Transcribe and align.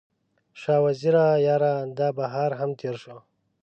شاه 0.61 0.81
وزیره 0.85 1.25
یاره، 1.45 1.73
دا 1.97 2.07
بهار 2.17 2.51
هم 2.59 2.71
تیر 2.79 2.95
شو 3.01 3.17